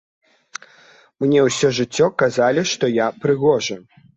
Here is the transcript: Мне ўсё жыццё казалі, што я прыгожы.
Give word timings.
Мне 1.25 1.39
ўсё 1.49 1.67
жыццё 1.81 2.09
казалі, 2.25 2.67
што 2.73 2.93
я 3.05 3.15
прыгожы. 3.27 3.81